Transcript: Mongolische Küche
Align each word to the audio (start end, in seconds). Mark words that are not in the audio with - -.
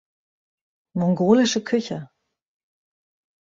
Mongolische 0.95 1.61
Küche 1.61 2.09